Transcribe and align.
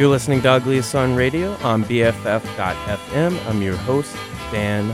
You're 0.00 0.08
listening 0.08 0.40
to 0.40 0.52
Ugliest 0.52 0.88
Son 0.88 1.14
Radio 1.14 1.52
on 1.56 1.84
BFF.FM. 1.84 3.46
I'm 3.46 3.60
your 3.60 3.76
host, 3.76 4.16
Dan. 4.50 4.92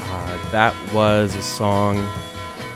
Uh, 0.00 0.50
that 0.50 0.74
was 0.92 1.36
a 1.36 1.42
song 1.42 2.04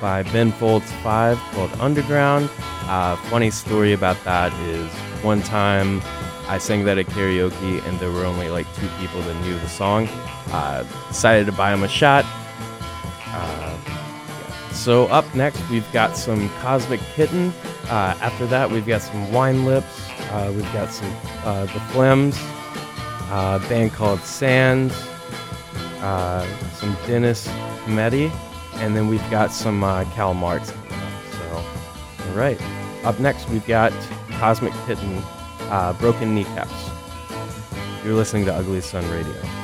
by 0.00 0.22
Ben 0.22 0.52
Folds 0.52 0.92
5 1.02 1.36
called 1.50 1.72
Underground. 1.80 2.48
Uh, 2.82 3.16
funny 3.28 3.50
story 3.50 3.92
about 3.92 4.22
that 4.22 4.52
is 4.68 4.88
one 5.24 5.42
time 5.42 6.00
I 6.46 6.58
sang 6.58 6.84
that 6.84 6.96
at 6.96 7.06
karaoke 7.06 7.84
and 7.88 7.98
there 7.98 8.12
were 8.12 8.24
only 8.24 8.48
like 8.48 8.72
two 8.76 8.88
people 9.00 9.20
that 9.22 9.34
knew 9.44 9.58
the 9.58 9.68
song. 9.68 10.06
Uh, 10.52 10.84
decided 11.08 11.46
to 11.46 11.52
buy 11.52 11.74
him 11.74 11.82
a 11.82 11.88
shot. 11.88 12.24
Uh. 13.26 13.76
So 14.72 15.06
up 15.08 15.34
next, 15.34 15.68
we've 15.70 15.92
got 15.92 16.16
some 16.16 16.48
Cosmic 16.60 17.00
Kitten. 17.16 17.52
Uh, 17.88 18.16
after 18.20 18.46
that, 18.46 18.70
we've 18.70 18.86
got 18.86 19.02
some 19.02 19.32
Wine 19.32 19.64
Lips. 19.64 20.01
Uh, 20.32 20.50
we've 20.56 20.72
got 20.72 20.90
some 20.90 21.14
uh, 21.44 21.66
the 21.66 21.78
Phlegms, 21.92 22.34
uh, 23.30 23.60
a 23.62 23.68
band 23.68 23.92
called 23.92 24.20
Sands, 24.20 24.94
uh, 26.00 26.46
some 26.74 26.96
Dennis 27.06 27.46
Cometti, 27.84 28.30
and 28.76 28.96
then 28.96 29.08
we've 29.08 29.30
got 29.30 29.52
some 29.52 29.84
uh, 29.84 30.04
Kal 30.14 30.32
Marks. 30.32 30.72
So, 31.32 31.64
all 32.26 32.34
right. 32.34 32.58
Up 33.04 33.20
next, 33.20 33.48
we've 33.50 33.66
got 33.66 33.92
Cosmic 34.38 34.72
Kitten, 34.86 35.22
uh, 35.68 35.92
Broken 36.00 36.34
Kneecaps. 36.34 36.90
You're 38.02 38.14
listening 38.14 38.46
to 38.46 38.54
Ugliest 38.54 38.90
Son 38.90 39.08
Radio. 39.10 39.61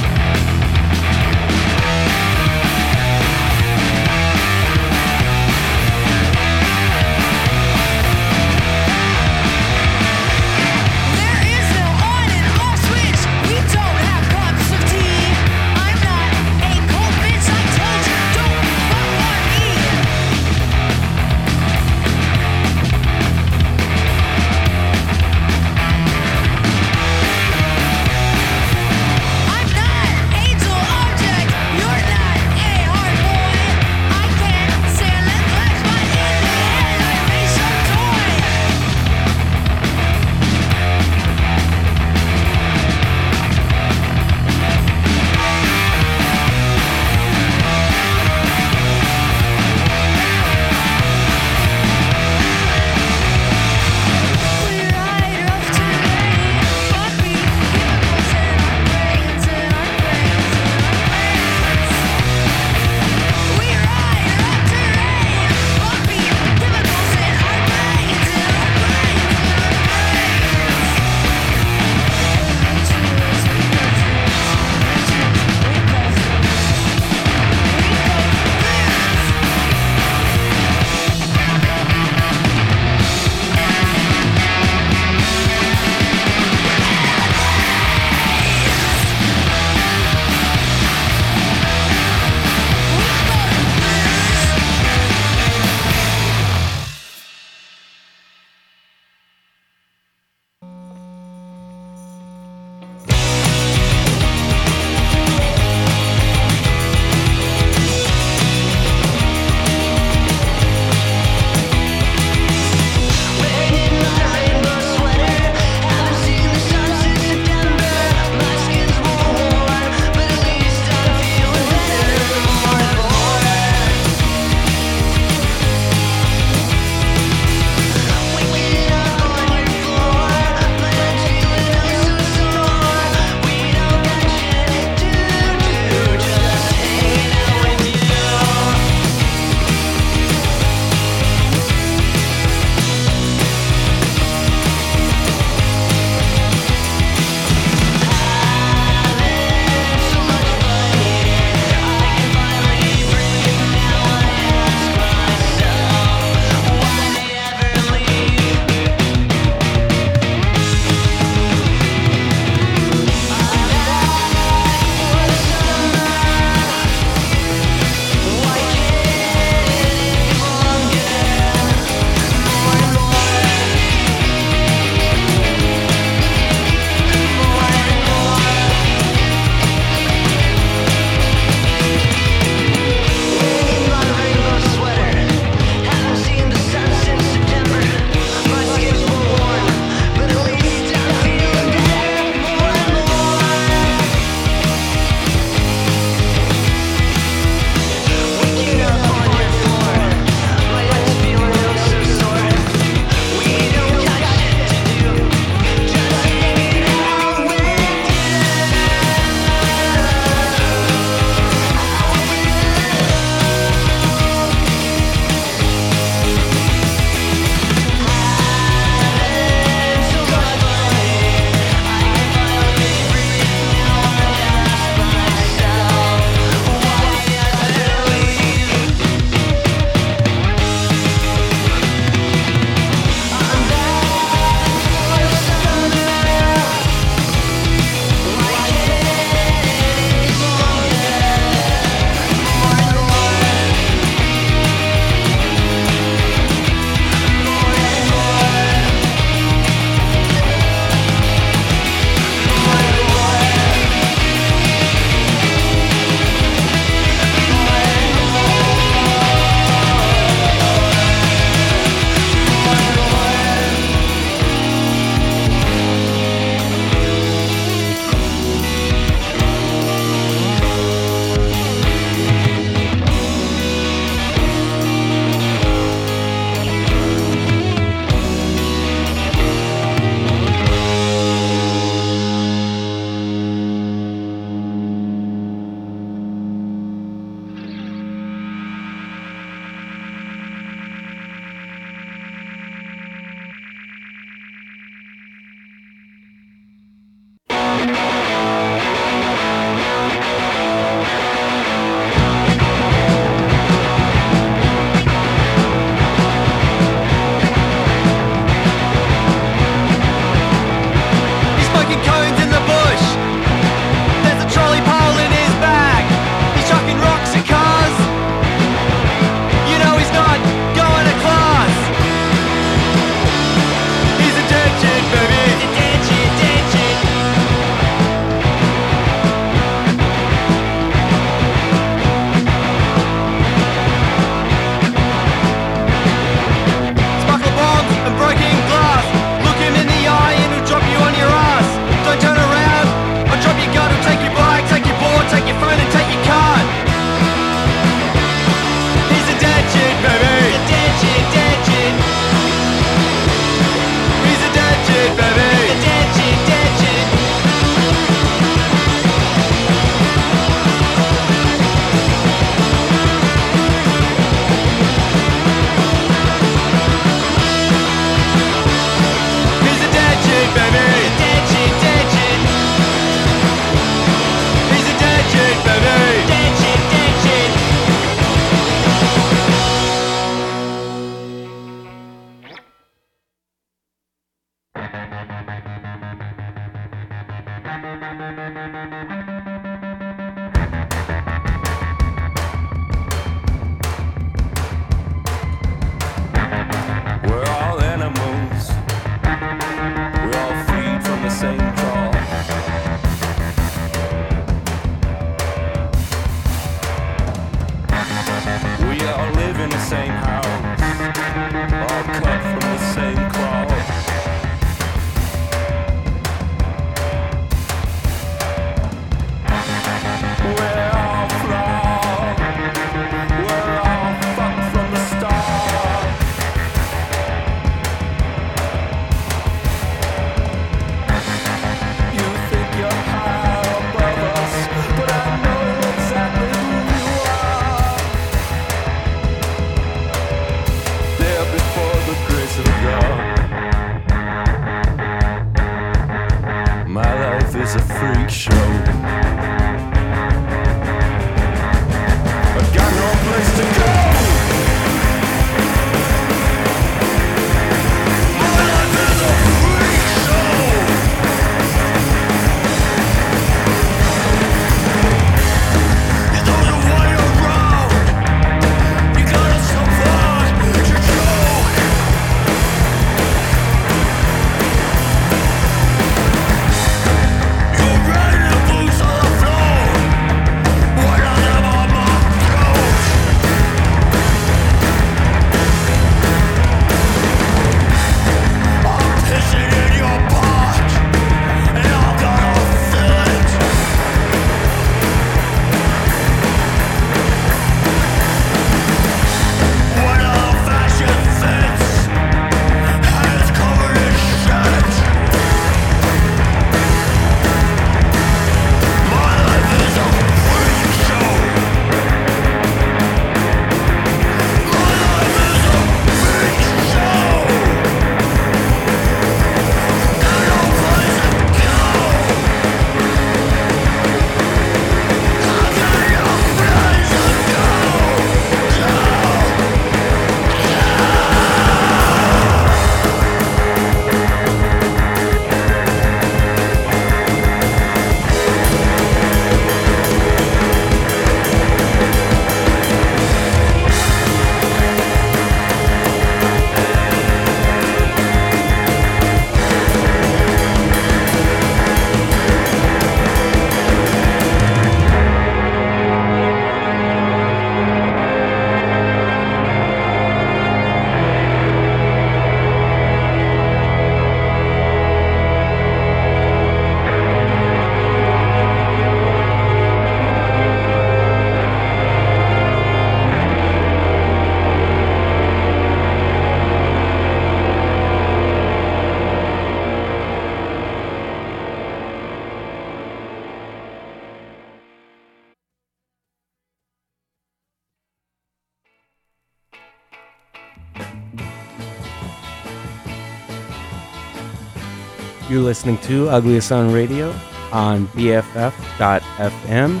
You're 595.48 595.62
listening 595.62 595.98
to 595.98 596.28
Ugliest 596.28 596.66
Son 596.66 596.92
Radio 596.92 597.30
on 597.70 598.08
BFF.FM. 598.08 600.00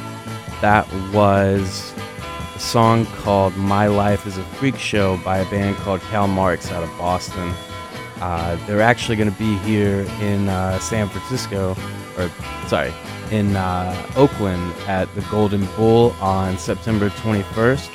That 0.60 0.92
was 1.14 1.94
a 2.56 2.58
song 2.58 3.06
called 3.06 3.56
My 3.56 3.86
Life 3.86 4.26
is 4.26 4.38
a 4.38 4.42
Freak 4.42 4.76
Show 4.76 5.18
by 5.18 5.38
a 5.38 5.48
band 5.48 5.76
called 5.76 6.00
Kal 6.00 6.26
Marks 6.26 6.72
out 6.72 6.82
of 6.82 6.90
Boston. 6.98 7.54
Uh, 8.20 8.56
they're 8.66 8.80
actually 8.80 9.14
going 9.14 9.30
to 9.30 9.38
be 9.38 9.56
here 9.58 10.00
in 10.20 10.48
uh, 10.48 10.80
San 10.80 11.08
Francisco, 11.08 11.76
or 12.18 12.28
sorry, 12.66 12.92
in 13.30 13.54
uh, 13.54 14.10
Oakland 14.16 14.72
at 14.88 15.14
the 15.14 15.20
Golden 15.30 15.64
Bull 15.76 16.10
on 16.20 16.58
September 16.58 17.08
21st. 17.10 17.88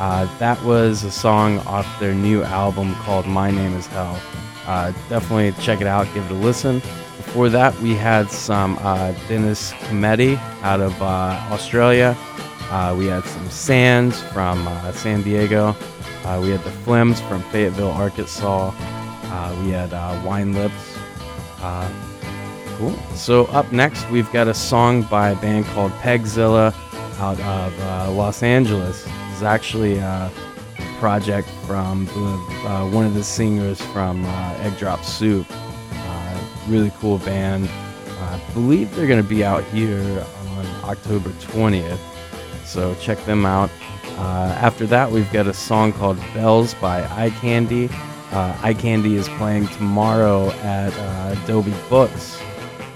Uh, 0.00 0.38
that 0.38 0.60
was 0.64 1.04
a 1.04 1.12
song 1.12 1.60
off 1.60 1.86
their 2.00 2.14
new 2.14 2.42
album 2.42 2.92
called 2.96 3.24
My 3.24 3.52
Name 3.52 3.74
is 3.74 3.86
Hell. 3.86 4.20
Uh, 4.68 4.92
definitely 5.08 5.50
check 5.62 5.80
it 5.80 5.86
out, 5.86 6.06
give 6.12 6.22
it 6.26 6.30
a 6.30 6.34
listen. 6.34 6.80
Before 7.16 7.48
that, 7.48 7.74
we 7.80 7.94
had 7.94 8.30
some 8.30 8.78
uh, 8.82 9.12
Dennis 9.26 9.72
Cometti 9.72 10.36
out 10.62 10.80
of 10.82 10.92
uh, 11.00 11.40
Australia. 11.50 12.14
Uh, 12.70 12.94
we 12.96 13.06
had 13.06 13.24
some 13.24 13.48
Sands 13.48 14.20
from 14.24 14.68
uh, 14.68 14.92
San 14.92 15.22
Diego. 15.22 15.74
We 16.42 16.50
had 16.50 16.62
the 16.64 16.70
Phlegms 16.84 17.26
from 17.26 17.42
Fayetteville, 17.44 17.92
Arkansas. 17.92 18.72
we 19.62 19.70
had 19.70 19.90
Wine 20.22 20.52
Lips. 20.52 20.98
cool. 22.76 22.94
So 23.14 23.46
up 23.46 23.72
next, 23.72 24.06
we've 24.10 24.30
got 24.32 24.48
a 24.48 24.54
song 24.54 25.00
by 25.04 25.30
a 25.30 25.36
band 25.36 25.64
called 25.68 25.92
Pegzilla 25.92 26.74
out 27.18 27.40
of 27.40 28.14
Los 28.14 28.42
Angeles. 28.42 29.06
It's 29.32 29.42
actually 29.42 29.98
project 30.98 31.48
from 31.66 32.06
the, 32.06 32.68
uh, 32.68 32.88
one 32.90 33.06
of 33.06 33.14
the 33.14 33.22
singers 33.24 33.80
from 33.80 34.24
uh, 34.24 34.58
Egg 34.60 34.76
Drop 34.78 35.04
Soup. 35.04 35.46
Uh, 35.50 36.44
really 36.66 36.92
cool 36.98 37.18
band. 37.18 37.68
I 38.20 38.40
believe 38.52 38.94
they're 38.94 39.06
going 39.06 39.22
to 39.22 39.28
be 39.28 39.44
out 39.44 39.64
here 39.64 40.24
on 40.56 40.66
October 40.84 41.30
20th, 41.30 41.98
so 42.64 42.94
check 42.96 43.24
them 43.24 43.46
out. 43.46 43.70
Uh, 44.16 44.56
after 44.60 44.86
that, 44.86 45.10
we've 45.10 45.30
got 45.32 45.46
a 45.46 45.54
song 45.54 45.92
called 45.92 46.18
Bells 46.34 46.74
by 46.74 47.04
Eye 47.04 47.30
Candy. 47.40 47.88
Uh, 48.32 48.52
Eyecandy 48.54 49.14
is 49.14 49.28
playing 49.30 49.68
tomorrow 49.68 50.50
at 50.62 50.92
Adobe 51.44 51.72
Books 51.88 52.38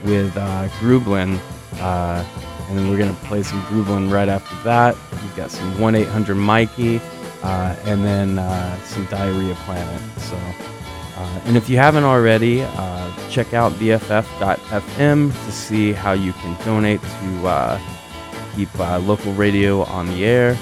with 0.05 0.37
uh, 0.37 0.69
Grooblen. 0.81 1.38
Uh, 1.79 2.25
and 2.69 2.79
then 2.79 2.91
we're 2.91 2.99
going 2.99 3.15
to 3.15 3.23
play 3.23 3.43
some 3.43 3.62
Grooblen 3.62 4.12
right 4.12 4.29
after 4.29 4.55
that. 4.65 4.97
We've 5.23 5.37
got 5.37 5.51
some 5.51 5.81
1 5.81 5.95
800 5.95 6.35
Mikey 6.35 7.01
uh, 7.42 7.76
and 7.85 8.05
then 8.05 8.38
uh, 8.38 8.78
some 8.85 9.05
Diarrhea 9.07 9.55
Planet. 9.66 10.00
So, 10.18 10.37
uh, 10.37 11.40
and 11.44 11.57
if 11.57 11.68
you 11.68 11.76
haven't 11.76 12.05
already, 12.05 12.62
uh, 12.62 13.31
check 13.31 13.55
out 13.55 13.72
BFF.FM 13.72 15.33
to 15.33 15.52
see 15.52 15.92
how 15.92 16.12
you 16.12 16.33
can 16.35 16.57
donate 16.64 17.00
to 17.00 17.46
uh, 17.46 17.81
keep 18.55 18.72
local 18.78 19.33
radio 19.33 19.83
on 19.85 20.07
the 20.07 20.24
air. 20.24 20.57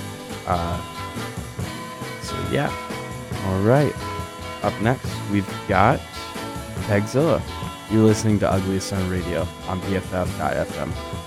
so, 2.22 2.36
yeah. 2.50 2.70
All 3.46 3.60
right. 3.60 3.94
Up 4.62 4.78
next, 4.82 5.10
we've 5.30 5.48
got 5.68 5.98
Pegzilla. 6.86 7.42
You're 7.90 8.04
listening 8.04 8.38
to 8.40 8.50
Ugliest 8.50 8.88
Son 8.88 9.08
Radio 9.10 9.46
on 9.66 9.80
BFF.FM. 9.80 11.19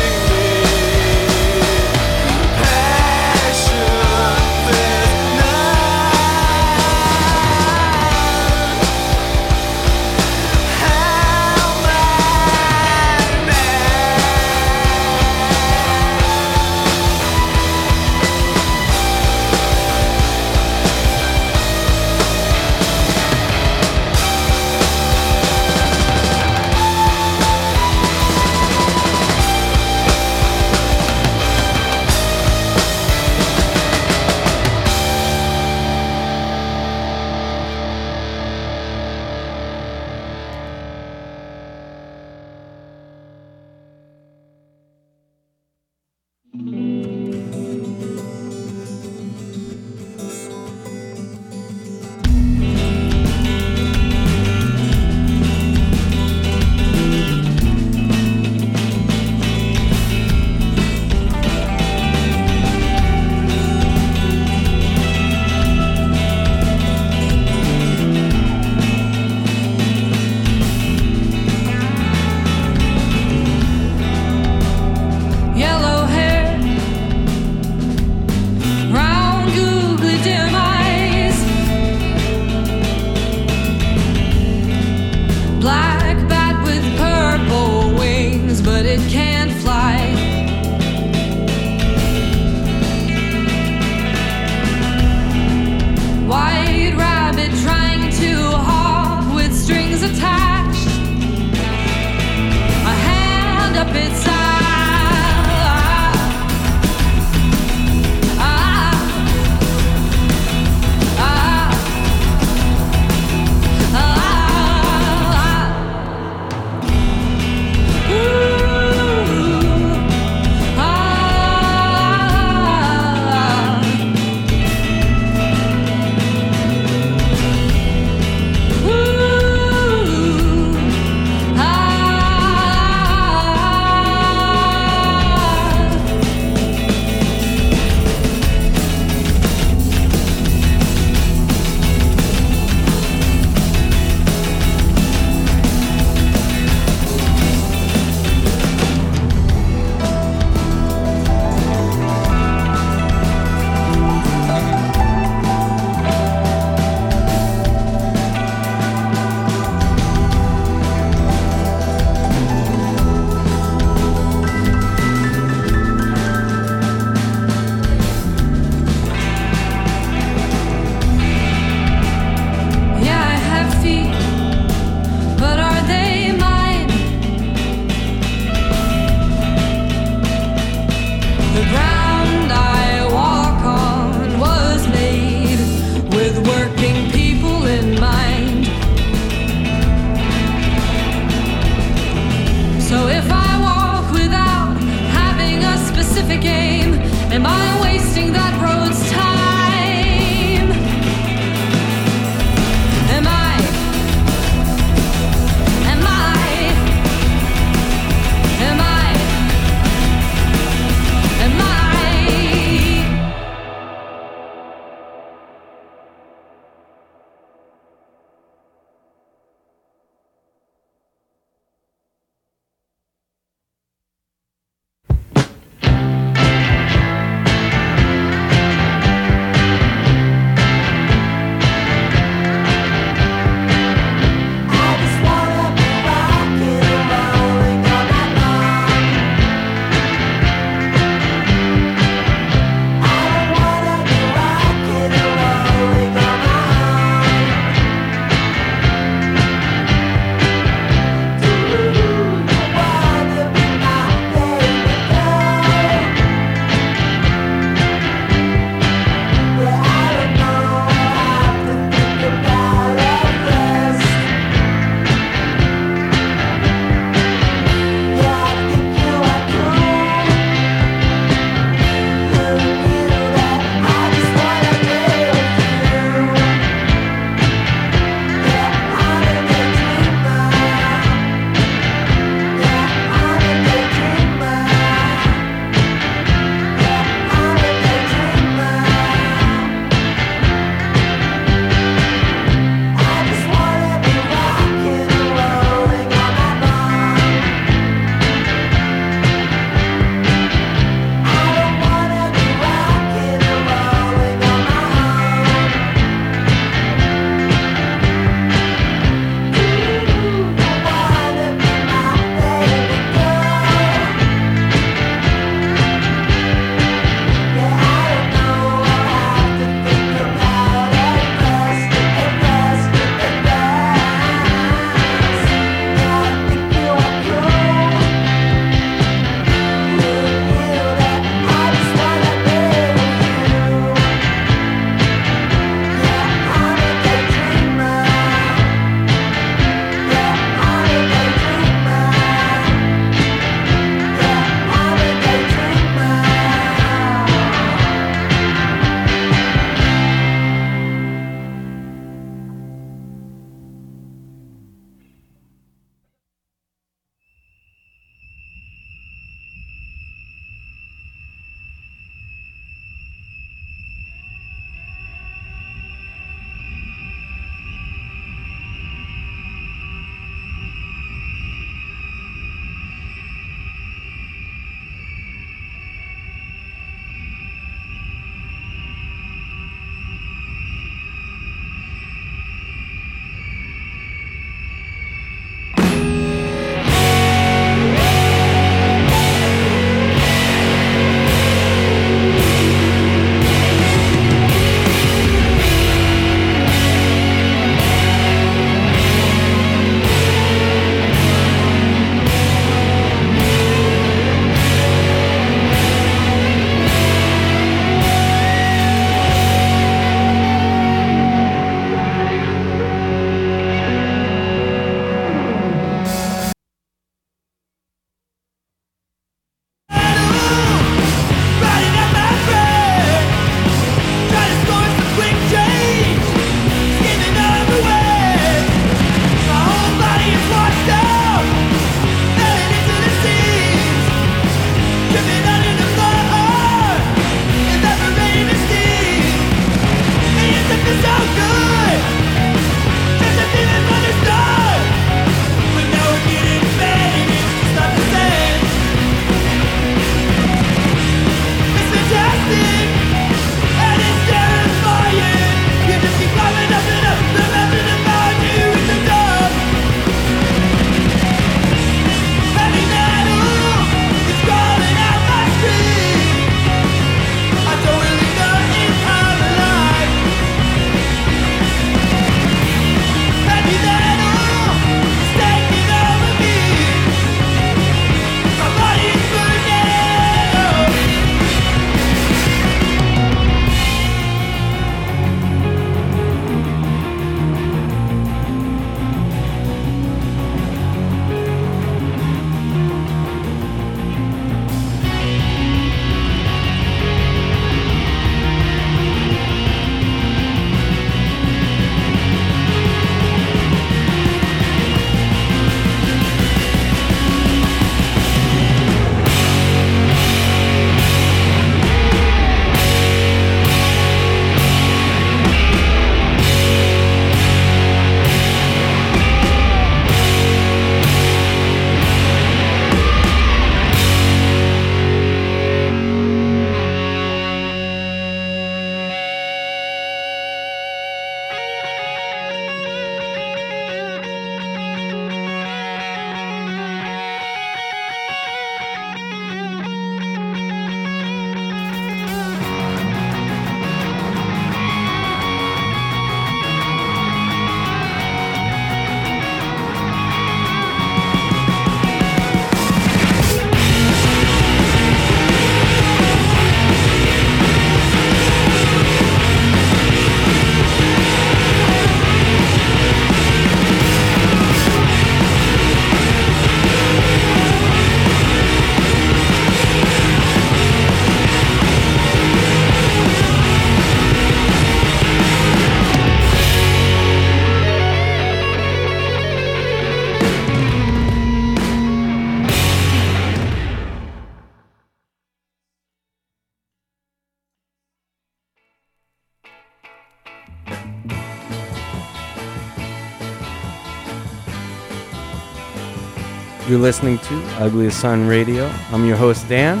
You're 596.86 596.98
listening 596.98 597.38
to 597.38 597.62
Ugliest 597.78 598.20
Son 598.20 598.46
Radio. 598.46 598.92
I'm 599.10 599.24
your 599.24 599.38
host, 599.38 599.66
Dan. 599.70 600.00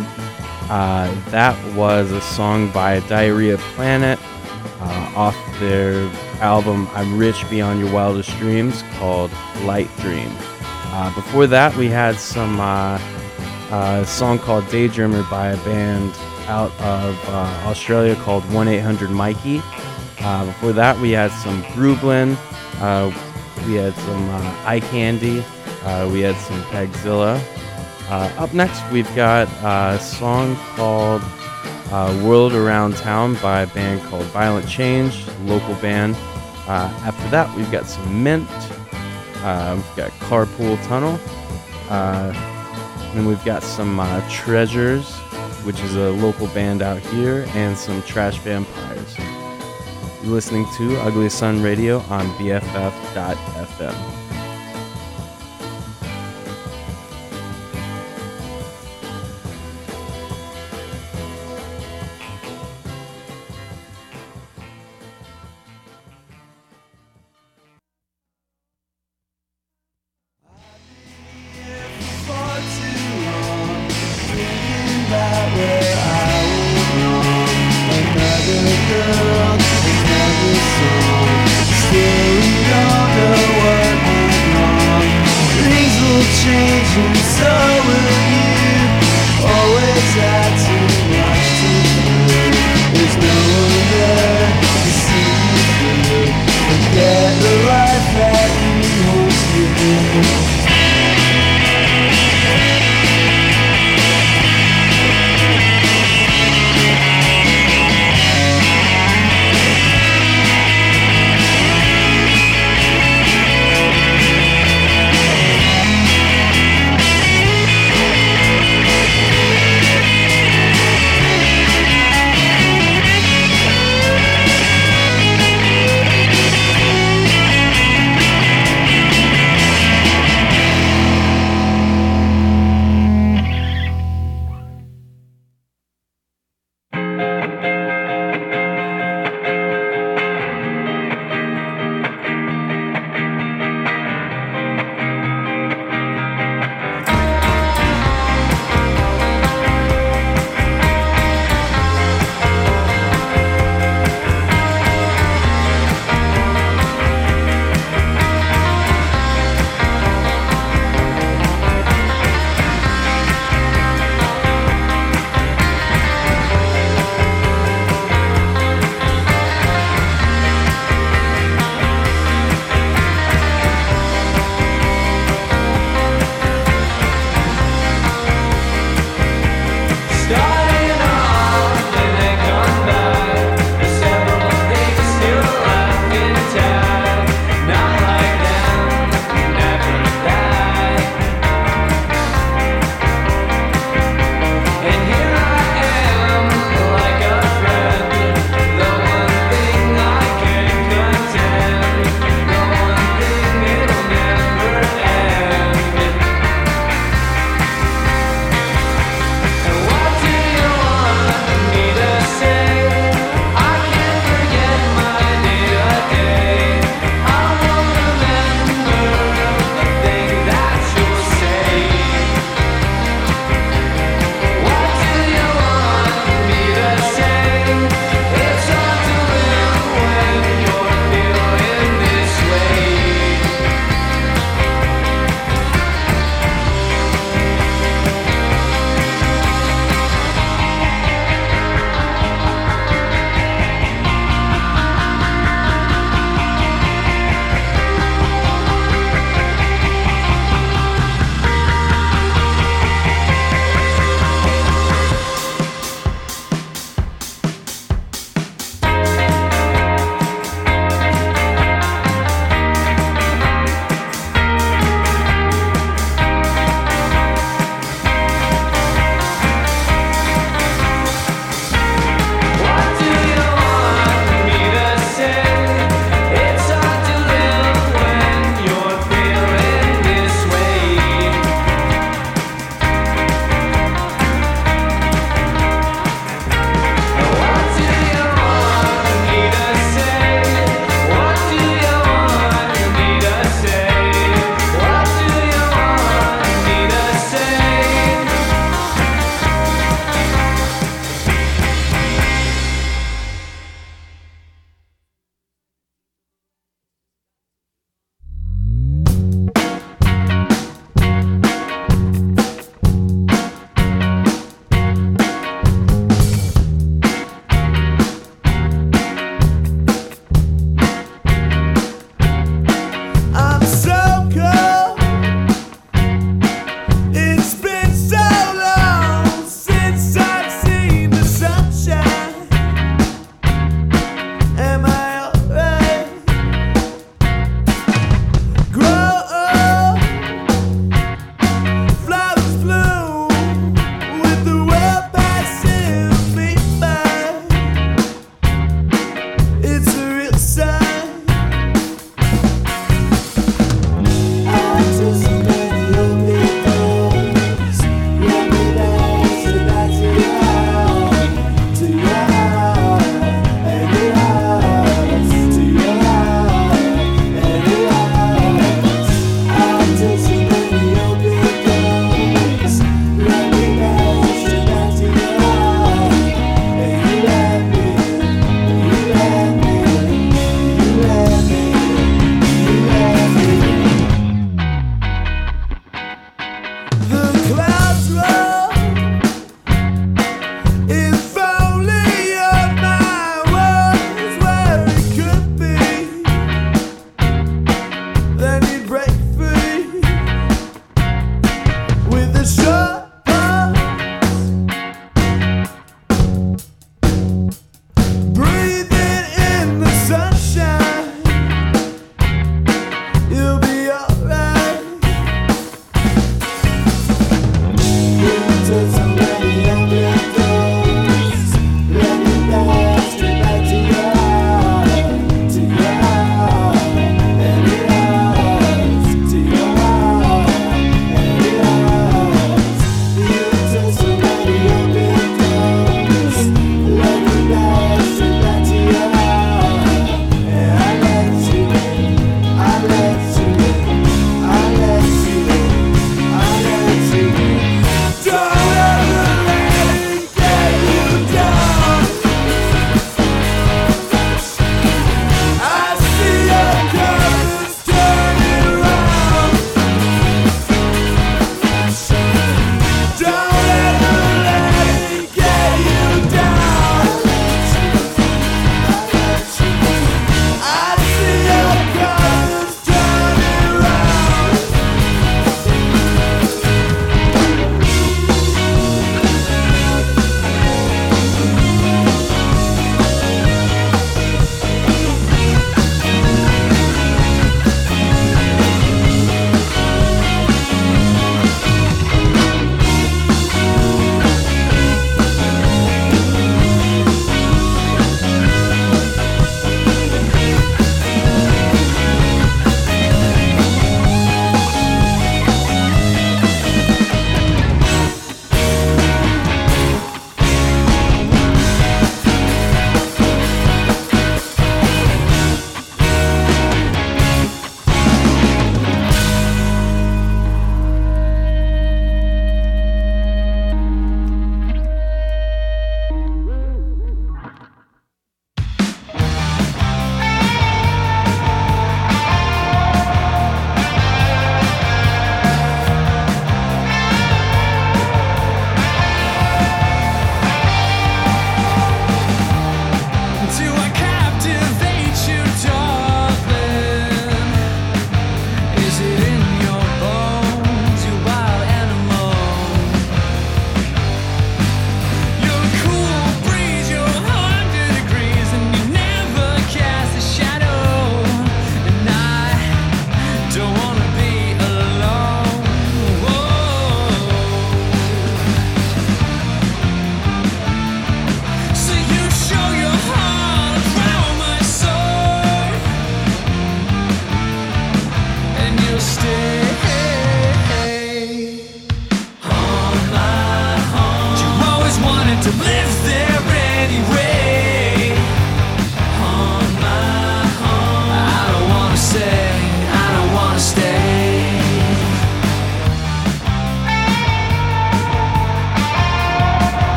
Uh, 0.68 1.10
that 1.30 1.56
was 1.74 2.12
a 2.12 2.20
song 2.20 2.70
by 2.72 3.00
Diarrhea 3.08 3.56
Planet 3.74 4.18
uh, 4.80 5.12
off 5.16 5.36
their 5.60 6.06
album 6.42 6.86
I'm 6.92 7.16
Rich 7.16 7.48
Beyond 7.48 7.80
Your 7.80 7.90
Wildest 7.90 8.36
Dreams 8.36 8.82
called 8.98 9.30
Light 9.62 9.88
Dream. 10.00 10.28
Uh, 10.60 11.14
before 11.14 11.46
that, 11.46 11.74
we 11.74 11.86
had 11.88 12.16
some 12.16 12.60
uh, 12.60 12.98
a 13.70 14.04
song 14.06 14.38
called 14.38 14.64
Daydreamer 14.64 15.28
by 15.30 15.52
a 15.52 15.56
band 15.64 16.14
out 16.48 16.70
of 16.82 17.18
uh, 17.30 17.62
Australia 17.64 18.14
called 18.16 18.44
1 18.52 18.68
800 18.68 19.10
Mikey. 19.10 19.62
Uh, 20.20 20.44
before 20.44 20.74
that, 20.74 20.98
we 20.98 21.12
had 21.12 21.30
some 21.32 21.62
Grooblen. 21.62 22.36
Uh, 22.78 23.10
we 23.66 23.74
had 23.76 23.94
some 23.94 24.28
uh, 24.28 24.54
Eyecandy. 24.64 25.42
Uh, 25.84 26.08
we 26.12 26.20
had 26.20 26.36
some 26.36 26.60
Pegzilla. 26.64 27.40
Uh, 28.08 28.30
up 28.38 28.52
next, 28.54 28.82
we've 28.90 29.12
got 29.14 29.48
a 29.62 29.98
song 30.00 30.56
called 30.76 31.22
uh, 31.90 32.22
World 32.24 32.54
Around 32.54 32.96
Town 32.96 33.34
by 33.42 33.62
a 33.62 33.66
band 33.68 34.02
called 34.02 34.24
Violent 34.26 34.68
Change, 34.68 35.26
local 35.44 35.74
band. 35.76 36.14
Uh, 36.66 36.90
after 37.04 37.28
that, 37.28 37.54
we've 37.56 37.70
got 37.70 37.86
some 37.86 38.22
Mint. 38.22 38.48
Uh, 39.42 39.74
we've 39.76 39.96
got 39.96 40.10
Carpool 40.20 40.82
Tunnel. 40.86 41.20
Uh, 41.90 42.32
and 43.14 43.26
we've 43.26 43.44
got 43.44 43.62
some 43.62 44.00
uh, 44.00 44.28
Treasures, 44.30 45.14
which 45.64 45.78
is 45.80 45.94
a 45.94 46.10
local 46.12 46.46
band 46.48 46.82
out 46.82 47.00
here, 47.00 47.46
and 47.50 47.76
some 47.76 48.02
Trash 48.02 48.38
Vampires. 48.38 49.16
You're 50.22 50.32
listening 50.32 50.66
to 50.78 50.96
Ugliest 51.02 51.38
Son 51.38 51.62
Radio 51.62 51.98
on 52.08 52.26
BFF.FM. 52.38 53.94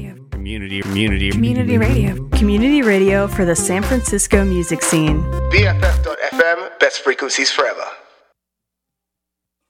radio. 0.00 0.28
Community, 0.30 0.80
community, 0.82 1.30
community 1.30 1.78
radio. 1.78 2.28
Community 2.30 2.82
radio 2.82 3.28
for 3.28 3.44
the 3.44 3.54
San 3.56 3.82
Francisco 3.82 4.44
music 4.44 4.82
scene. 4.82 5.22
BFF.FM, 5.52 6.78
best 6.78 7.00
frequencies 7.02 7.50
forever. 7.50 7.84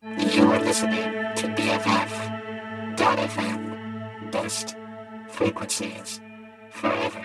You're 0.03 0.59
listening 0.61 1.13
to 1.37 1.47
BFF.FM, 1.57 3.01
best 4.33 4.77
frequencies 5.29 6.21
forever. 6.71 7.25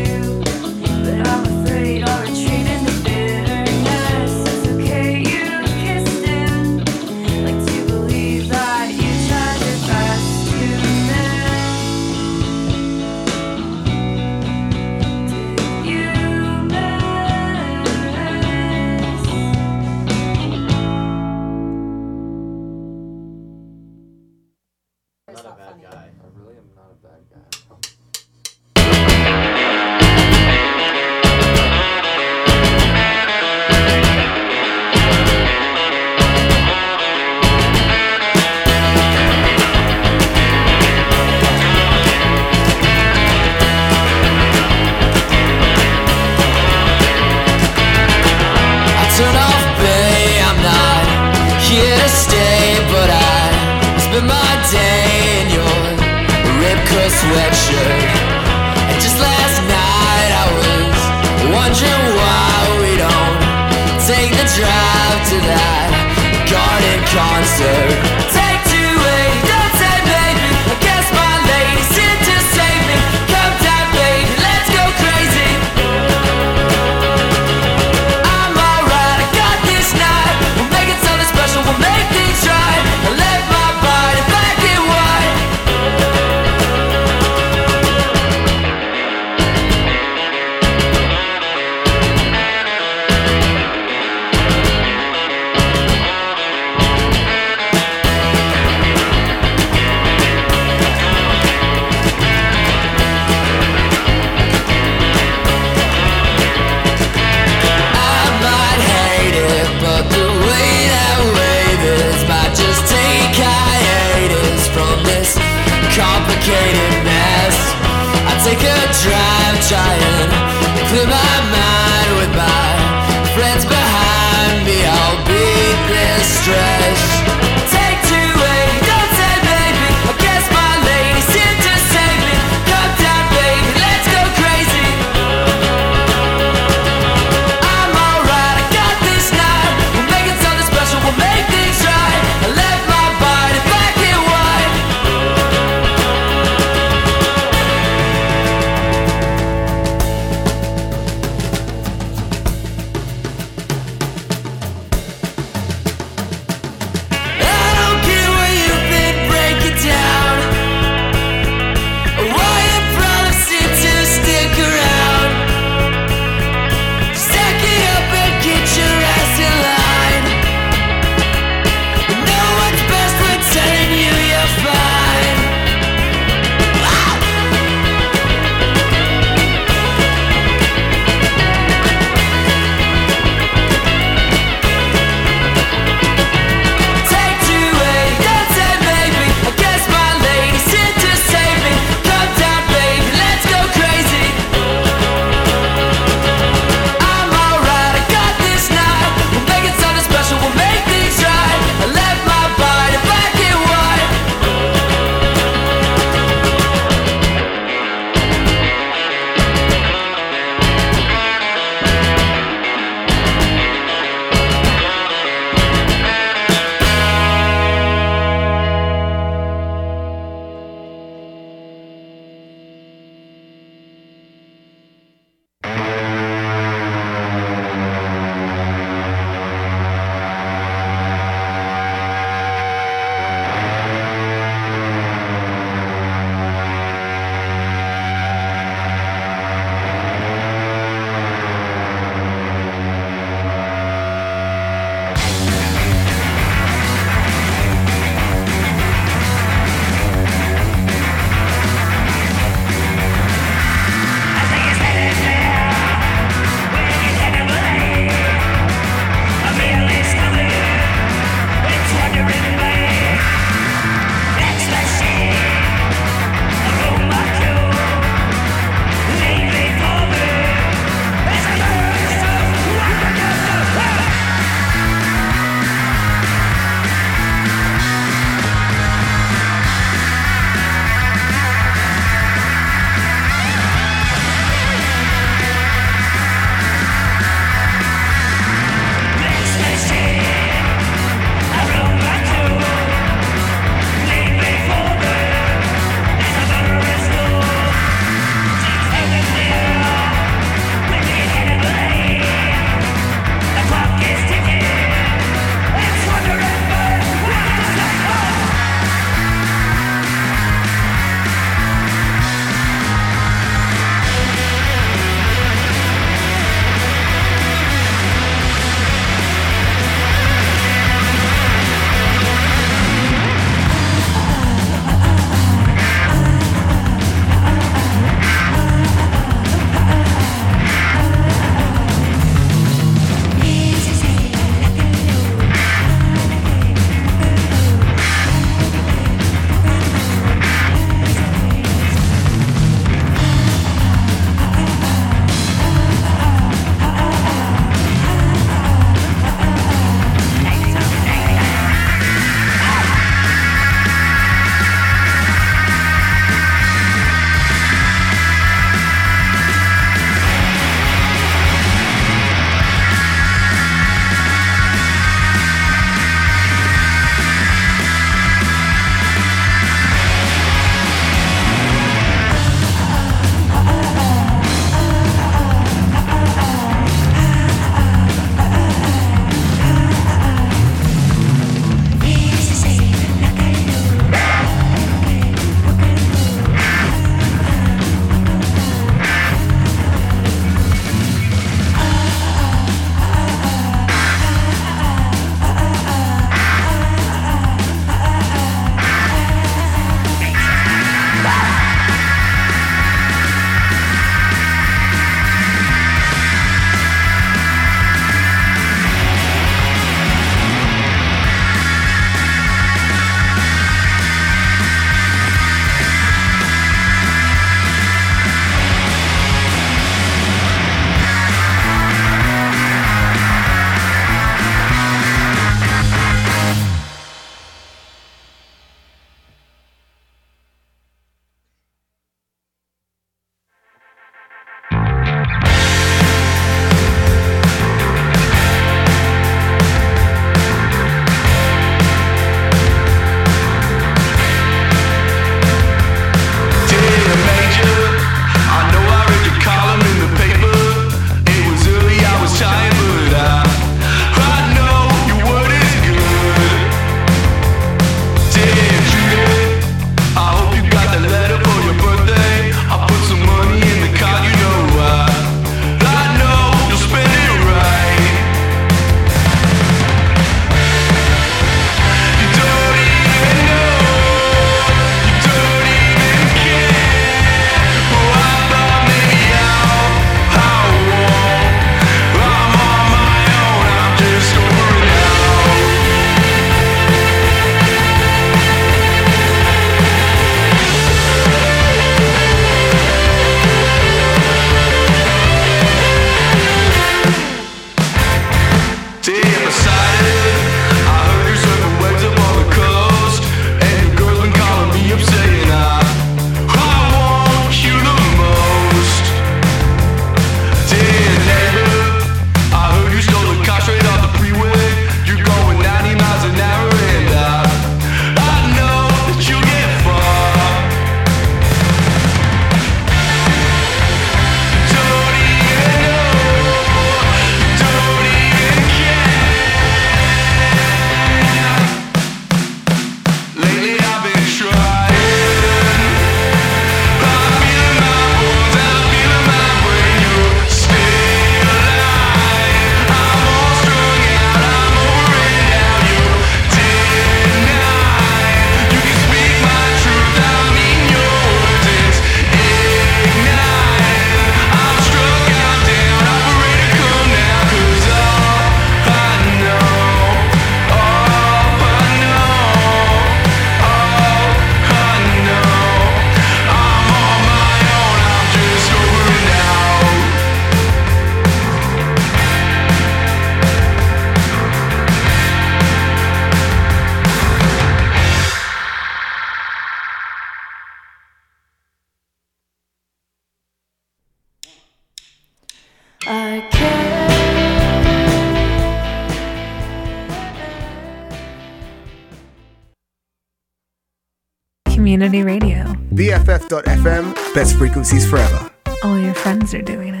best 597.34 597.56
frequencies 597.56 598.08
forever. 598.08 598.50
All 598.82 598.98
your 598.98 599.14
friends 599.14 599.54
are 599.54 599.62
doing 599.62 599.94
it. 599.94 600.00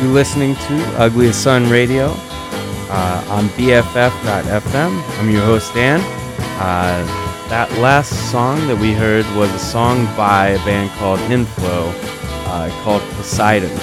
You're 0.00 0.12
listening 0.12 0.54
to 0.54 0.84
Ugliest 0.98 1.42
Son 1.42 1.68
Radio 1.70 2.14
uh, 2.94 3.24
on 3.28 3.48
BFF.FM. 3.50 5.18
I'm 5.18 5.30
your 5.30 5.42
host, 5.42 5.74
Dan. 5.74 6.00
Uh, 6.60 7.04
that 7.48 7.70
last 7.78 8.30
song 8.30 8.68
that 8.68 8.78
we 8.78 8.92
heard 8.92 9.26
was 9.36 9.50
a 9.50 9.58
song 9.58 10.04
by 10.16 10.50
a 10.50 10.58
band 10.64 10.90
called 10.92 11.18
Inflow 11.22 11.90
uh, 12.46 12.70
called 12.84 13.02
Poseidon. 13.16 13.76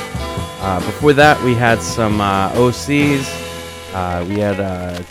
Uh, 0.61 0.79
before 0.85 1.11
that, 1.11 1.41
we 1.43 1.53
had 1.53 1.81
some 1.81 2.21
uh, 2.21 2.51
OCs. 2.51 3.27
Uh, 3.93 4.25
we 4.29 4.39
had 4.39 4.61
a 4.61 5.05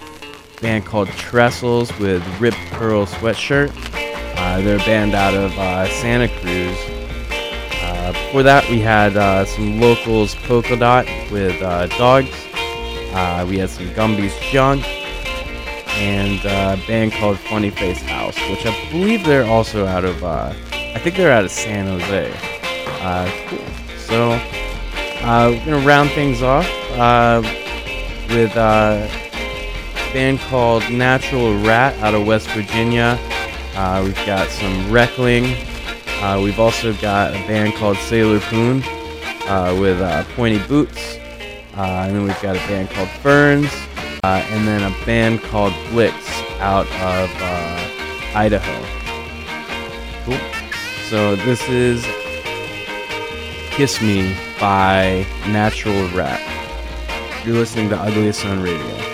band 0.62 0.86
called 0.86 1.08
Trestles 1.08 1.96
with 1.98 2.26
Ripped 2.40 2.56
Pearl 2.72 3.04
Sweatshirt. 3.04 3.70
They're 4.64 4.76
a 4.76 4.84
band 4.84 5.14
out 5.14 5.34
of 5.34 5.52
Santa 5.92 6.28
Cruz. 6.40 6.76
Before 8.14 8.42
that, 8.42 8.68
we 8.70 8.80
had 8.80 9.12
some 9.46 9.78
locals 9.78 10.34
Polka 10.36 10.76
Dot 10.76 11.06
with 11.30 11.60
Dogs. 11.98 12.49
Uh, 13.12 13.46
we 13.48 13.58
had 13.58 13.70
some 13.70 13.92
Gumby's 13.94 14.34
Junk. 14.50 14.84
And 15.96 16.46
uh, 16.46 16.76
a 16.82 16.86
band 16.86 17.12
called 17.12 17.38
Funny 17.38 17.68
Face 17.68 18.00
House, 18.00 18.36
which 18.48 18.64
I 18.64 18.90
believe 18.90 19.24
they're 19.24 19.44
also 19.44 19.86
out 19.86 20.04
of, 20.04 20.24
uh, 20.24 20.54
I 20.72 20.98
think 20.98 21.16
they're 21.16 21.32
out 21.32 21.44
of 21.44 21.50
San 21.50 21.86
Jose. 21.86 22.32
Uh, 23.02 23.30
cool. 23.48 23.58
So, 23.98 24.30
uh, 24.32 25.50
we're 25.50 25.64
going 25.66 25.80
to 25.80 25.86
round 25.86 26.10
things 26.10 26.40
off 26.40 26.66
with 28.30 28.56
a 28.56 29.10
band 30.14 30.38
called 30.40 30.88
Natural 30.90 31.52
Rat 31.64 31.98
out 32.02 32.14
of 32.14 32.26
West 32.26 32.48
Virginia. 32.50 33.18
We've 34.02 34.26
got 34.26 34.48
some 34.48 34.90
Reckling. 34.90 35.44
We've 36.42 36.60
also 36.60 36.94
got 36.94 37.32
a 37.32 37.46
band 37.46 37.74
called 37.74 37.98
Sailor 37.98 38.40
Poon 38.40 38.76
with 39.78 40.00
Pointy 40.34 40.66
Boots. 40.66 41.19
Uh, 41.76 42.06
and 42.06 42.16
then 42.16 42.22
we've 42.24 42.42
got 42.42 42.56
a 42.56 42.66
band 42.68 42.90
called 42.90 43.08
Ferns. 43.08 43.70
Uh, 44.22 44.44
and 44.50 44.68
then 44.68 44.82
a 44.82 45.06
band 45.06 45.40
called 45.42 45.72
Blitz 45.90 46.28
out 46.60 46.86
of 46.86 47.30
uh, 47.40 47.90
Idaho. 48.34 48.84
Cool. 50.24 50.38
So 51.08 51.36
this 51.36 51.66
is 51.68 52.04
Kiss 53.70 54.02
Me 54.02 54.36
by 54.60 55.26
Natural 55.48 56.06
Rat. 56.08 56.40
You're 57.46 57.56
listening 57.56 57.88
to 57.88 57.96
Ugliest 57.96 58.40
Son 58.40 58.62
Radio. 58.62 59.09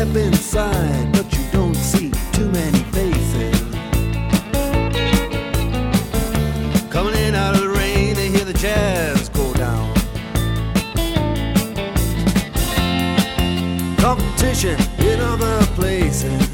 step 0.00 0.16
inside, 0.16 1.12
but 1.12 1.30
you 1.30 1.44
don't 1.52 1.74
see 1.74 2.10
too 2.32 2.48
many 2.48 2.78
faces. 2.84 3.60
Coming 6.88 7.14
in 7.16 7.34
out 7.34 7.54
of 7.54 7.60
the 7.60 7.68
rain, 7.68 8.14
they 8.14 8.30
hear 8.30 8.46
the 8.46 8.54
jazz 8.54 9.28
go 9.28 9.52
down. 9.52 9.94
Competition 13.98 14.78
in 15.00 15.20
other 15.20 15.60
places. 15.74 16.49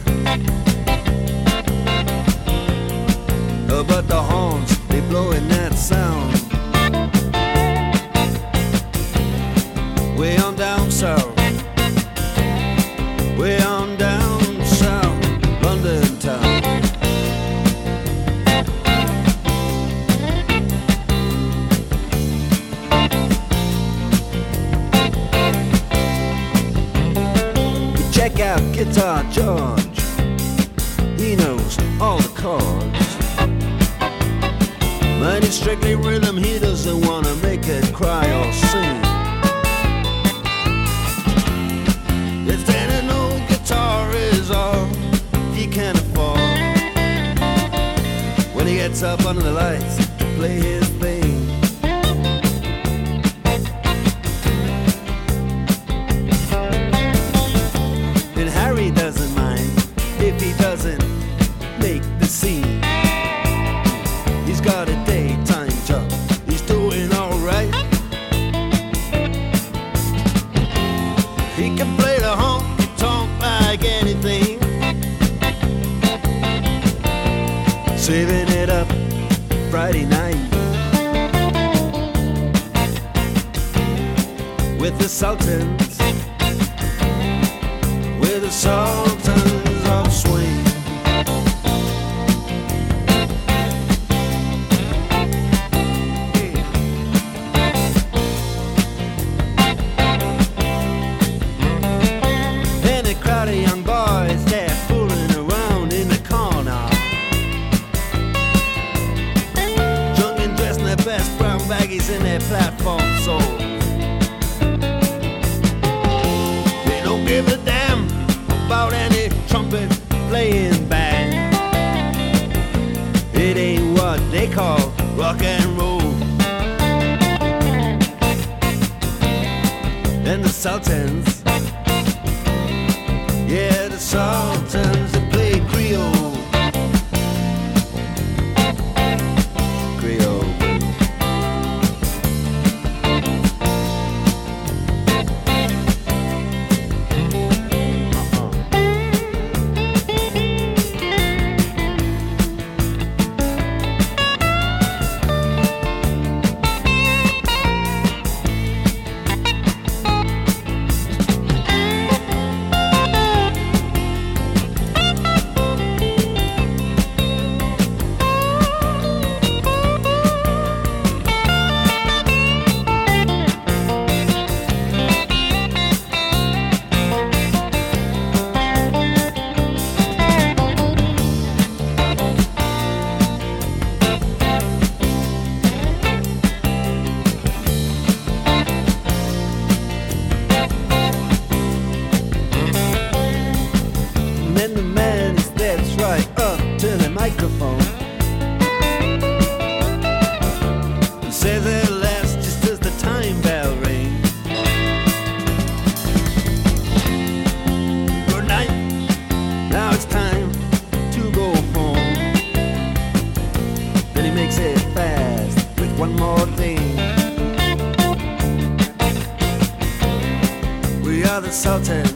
The 221.47 221.53
Sultans. 221.53 222.16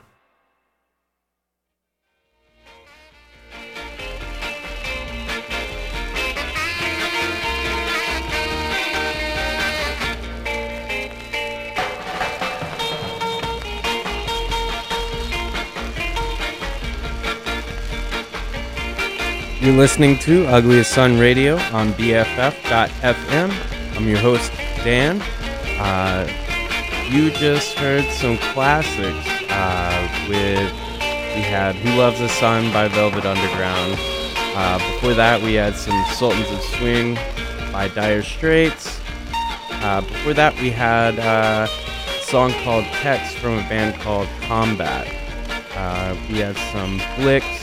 You're 19.61 19.77
listening 19.77 20.17
to 20.21 20.47
Ugliest 20.47 20.91
Son 20.91 21.19
Radio 21.19 21.55
on 21.71 21.93
BFF.FM. 21.93 23.95
I'm 23.95 24.07
your 24.07 24.17
host, 24.17 24.51
Dan. 24.83 25.21
Uh, 25.79 26.27
you 27.11 27.29
just 27.29 27.77
heard 27.77 28.03
some 28.05 28.39
classics 28.39 29.27
uh, 29.51 30.25
with, 30.27 30.71
we 31.35 31.43
had 31.43 31.75
Who 31.75 31.95
Loves 31.95 32.17
the 32.17 32.27
Sun 32.27 32.73
by 32.73 32.87
Velvet 32.87 33.23
Underground. 33.23 33.97
Uh, 34.55 34.79
before 34.93 35.13
that, 35.13 35.39
we 35.39 35.53
had 35.53 35.75
some 35.75 36.03
Sultans 36.15 36.49
of 36.49 36.61
Swing 36.79 37.13
by 37.71 37.87
Dire 37.89 38.23
Straits. 38.23 38.99
Uh, 39.29 40.01
before 40.01 40.33
that, 40.33 40.59
we 40.59 40.71
had 40.71 41.19
uh, 41.19 41.67
a 41.69 42.23
song 42.23 42.51
called 42.63 42.85
Text 42.85 43.37
from 43.37 43.59
a 43.59 43.69
band 43.69 44.01
called 44.01 44.27
Combat. 44.41 45.05
Uh, 45.75 46.17
we 46.31 46.39
had 46.39 46.57
some 46.73 46.97
Flicks 47.15 47.61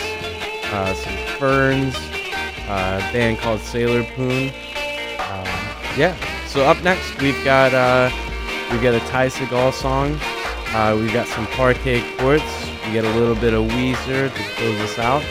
some 1.03 1.28
Ferns, 1.39 1.95
uh, 2.69 3.01
a 3.03 3.13
band 3.13 3.39
called 3.39 3.61
Sailor 3.61 4.05
Poon. 4.15 4.49
Um, 5.19 5.47
yeah. 5.97 6.17
So 6.47 6.65
up 6.65 6.83
next 6.83 7.21
we've 7.21 7.43
got 7.45 7.75
uh, 7.75 8.11
we've 8.71 8.83
got 8.83 8.95
a 8.95 9.01
Ty 9.11 9.29
Segall 9.29 9.73
song. 9.73 10.19
Uh, 10.75 10.97
we've 10.99 11.13
got 11.13 11.27
some 11.27 11.47
Parquet 11.49 12.03
Courts. 12.19 12.67
We 12.87 12.93
get 12.93 13.05
a 13.05 13.13
little 13.13 13.35
bit 13.35 13.55
of 13.55 13.67
Weezer 13.71 14.35
to 14.35 14.43
close 14.55 14.81
us 14.81 14.99
out. 14.99 15.23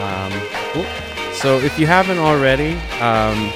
Um, 0.00 0.32
cool. 0.72 0.84
So 1.34 1.58
if 1.58 1.78
you 1.78 1.86
haven't 1.86 2.18
already, 2.18 2.74
um, 3.00 3.52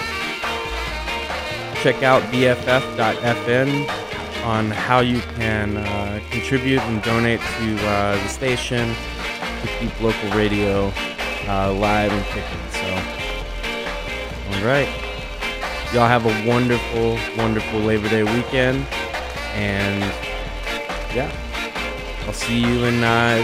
check 1.82 2.02
out 2.02 2.22
bff.fm 2.32 3.88
on 4.44 4.70
how 4.70 5.00
you 5.00 5.20
can 5.36 5.76
uh, 5.76 6.20
contribute 6.30 6.80
and 6.80 7.02
donate 7.02 7.40
to 7.40 7.86
uh, 7.86 8.14
the 8.14 8.28
station 8.28 8.94
to 9.60 9.68
keep 9.78 10.00
local 10.00 10.30
radio 10.30 10.92
uh, 11.48 11.72
live 11.72 12.12
and 12.12 12.24
kicking. 12.26 12.60
So, 12.70 12.88
all 14.50 14.64
right. 14.64 14.88
Y'all 15.92 16.08
have 16.08 16.26
a 16.26 16.48
wonderful, 16.48 17.18
wonderful 17.36 17.80
Labor 17.80 18.08
Day 18.08 18.22
weekend. 18.24 18.84
And 19.54 20.02
yeah, 21.14 21.30
I'll 22.26 22.32
see 22.32 22.58
you 22.58 22.84
in 22.84 23.04
uh, 23.04 23.38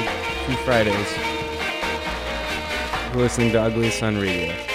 two 0.47 0.57
Fridays. 0.65 1.17
You're 3.13 3.23
listening 3.23 3.53
to 3.53 3.63
Ugly 3.63 3.91
Sun 3.91 4.19
Radio. 4.19 4.70